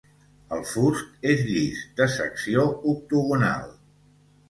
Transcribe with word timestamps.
El 0.55 0.63
fust 0.69 1.27
és 1.35 1.45
llis, 1.51 1.85
de 2.01 2.09
secció 2.17 2.67
octogonal. 2.97 3.73